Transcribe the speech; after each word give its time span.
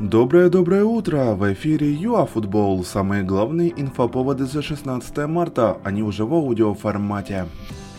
Доброе-доброе 0.00 0.82
утро! 0.82 1.36
В 1.36 1.52
эфире 1.52 1.92
ЮАФутбол. 1.92 2.82
Самые 2.84 3.22
главные 3.22 3.72
инфоповоды 3.80 4.44
за 4.44 4.60
16 4.60 5.28
марта, 5.28 5.78
они 5.84 6.02
уже 6.02 6.24
в 6.24 6.34
аудиоформате. 6.34 7.46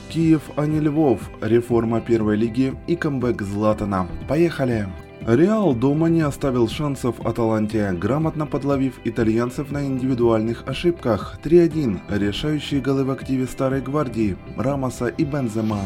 Киев, 0.09 0.41
а 0.57 0.65
не 0.65 0.81
Львов, 0.81 1.21
реформа 1.39 2.01
первой 2.01 2.35
лиги 2.35 2.73
и 2.87 2.97
камбэк 2.97 3.41
Златана. 3.41 4.09
Поехали! 4.27 4.89
Реал 5.25 5.73
дома 5.73 6.09
не 6.09 6.19
оставил 6.21 6.67
шансов 6.67 7.25
Аталанте, 7.25 7.93
грамотно 7.93 8.45
подловив 8.45 8.99
итальянцев 9.05 9.71
на 9.71 9.85
индивидуальных 9.85 10.67
ошибках. 10.67 11.39
3-1. 11.45 12.01
Решающие 12.09 12.81
голы 12.81 13.05
в 13.05 13.11
активе 13.11 13.47
Старой 13.47 13.79
Гвардии, 13.79 14.35
Рамоса 14.57 15.07
и 15.07 15.23
Бензема. 15.23 15.79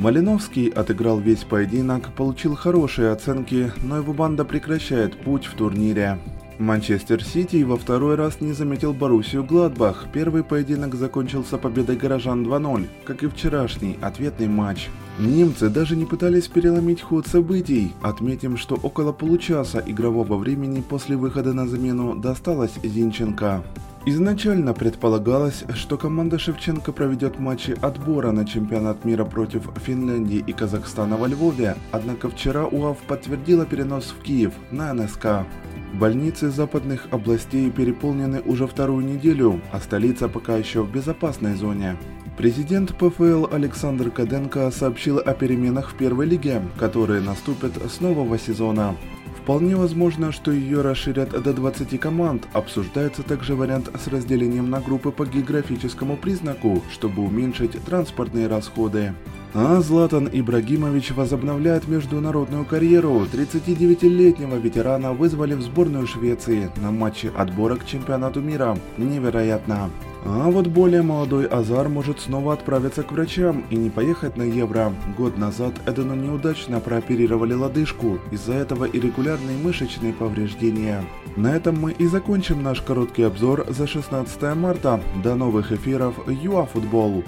Малиновский 0.00 0.68
отыграл 0.68 1.20
весь 1.20 1.44
поединок, 1.44 2.14
получил 2.14 2.56
хорошие 2.56 3.10
оценки, 3.10 3.70
но 3.82 3.98
его 3.98 4.14
банда 4.14 4.46
прекращает 4.46 5.14
путь 5.20 5.44
в 5.44 5.52
турнире. 5.52 6.18
Манчестер 6.60 7.24
Сити 7.24 7.62
во 7.62 7.78
второй 7.78 8.16
раз 8.16 8.42
не 8.42 8.52
заметил 8.52 8.92
Боруссию 8.92 9.42
Гладбах. 9.44 10.08
Первый 10.12 10.44
поединок 10.44 10.94
закончился 10.94 11.56
победой 11.56 11.96
горожан 11.96 12.44
2-0, 12.44 12.86
как 13.04 13.22
и 13.22 13.28
вчерашний 13.28 13.96
ответный 14.02 14.46
матч. 14.46 14.90
Немцы 15.18 15.70
даже 15.70 15.96
не 15.96 16.04
пытались 16.04 16.48
переломить 16.48 17.00
ход 17.00 17.26
событий. 17.26 17.94
Отметим, 18.02 18.58
что 18.58 18.74
около 18.74 19.12
получаса 19.12 19.82
игрового 19.86 20.36
времени 20.36 20.82
после 20.86 21.16
выхода 21.16 21.54
на 21.54 21.66
замену 21.66 22.14
досталось 22.14 22.74
Зинченко. 22.82 23.62
Изначально 24.04 24.74
предполагалось, 24.74 25.64
что 25.74 25.96
команда 25.96 26.38
Шевченко 26.38 26.92
проведет 26.92 27.38
матчи 27.38 27.74
отбора 27.80 28.32
на 28.32 28.46
чемпионат 28.46 29.06
мира 29.06 29.24
против 29.24 29.62
Финляндии 29.86 30.44
и 30.46 30.52
Казахстана 30.52 31.16
во 31.16 31.26
Львове, 31.26 31.76
однако 31.90 32.28
вчера 32.28 32.66
УАВ 32.66 32.98
подтвердила 33.08 33.64
перенос 33.64 34.14
в 34.18 34.22
Киев 34.22 34.52
на 34.70 34.92
НСК. 34.92 35.46
Больницы 35.92 36.50
западных 36.50 37.08
областей 37.10 37.70
переполнены 37.70 38.40
уже 38.42 38.66
вторую 38.66 39.04
неделю, 39.04 39.60
а 39.72 39.80
столица 39.80 40.28
пока 40.28 40.56
еще 40.56 40.82
в 40.82 40.92
безопасной 40.92 41.54
зоне. 41.54 41.96
Президент 42.38 42.96
ПФЛ 42.96 43.46
Александр 43.52 44.10
Каденко 44.10 44.70
сообщил 44.70 45.18
о 45.18 45.34
переменах 45.34 45.90
в 45.90 45.94
первой 45.94 46.26
лиге, 46.26 46.62
которые 46.78 47.20
наступят 47.20 47.72
с 47.76 48.00
нового 48.00 48.38
сезона. 48.38 48.96
Вполне 49.42 49.74
возможно, 49.74 50.32
что 50.32 50.52
ее 50.52 50.80
расширят 50.80 51.30
до 51.30 51.52
20 51.52 51.98
команд. 51.98 52.46
Обсуждается 52.52 53.22
также 53.22 53.56
вариант 53.56 53.90
с 54.00 54.06
разделением 54.06 54.70
на 54.70 54.80
группы 54.80 55.10
по 55.10 55.26
географическому 55.26 56.16
признаку, 56.16 56.82
чтобы 56.92 57.22
уменьшить 57.22 57.72
транспортные 57.84 58.46
расходы. 58.46 59.12
А 59.52 59.80
Златан 59.80 60.28
Ибрагимович 60.32 61.10
возобновляет 61.10 61.88
международную 61.88 62.64
карьеру. 62.64 63.26
39-летнего 63.32 64.54
ветерана 64.54 65.12
вызвали 65.12 65.54
в 65.54 65.62
сборную 65.62 66.06
Швеции 66.06 66.70
на 66.76 66.92
матче 66.92 67.32
отбора 67.36 67.74
к 67.74 67.84
чемпионату 67.84 68.40
мира. 68.40 68.78
Невероятно. 68.96 69.90
А 70.24 70.50
вот 70.50 70.68
более 70.68 71.02
молодой 71.02 71.46
Азар 71.46 71.88
может 71.88 72.20
снова 72.20 72.52
отправиться 72.52 73.02
к 73.02 73.10
врачам 73.10 73.64
и 73.70 73.76
не 73.76 73.90
поехать 73.90 74.36
на 74.36 74.42
Евро. 74.44 74.92
Год 75.16 75.36
назад 75.36 75.72
Эдену 75.86 76.14
неудачно 76.14 76.78
прооперировали 76.78 77.54
лодыжку, 77.54 78.18
из-за 78.30 78.52
этого 78.52 78.84
и 78.84 79.00
регулярные 79.00 79.56
мышечные 79.56 80.12
повреждения. 80.12 81.02
На 81.36 81.56
этом 81.56 81.80
мы 81.80 81.92
и 81.92 82.06
закончим 82.06 82.62
наш 82.62 82.82
короткий 82.82 83.22
обзор 83.22 83.66
за 83.68 83.88
16 83.88 84.54
марта. 84.54 85.00
До 85.24 85.34
новых 85.34 85.72
эфиров 85.72 86.14
ЮАФутбол. 86.28 87.24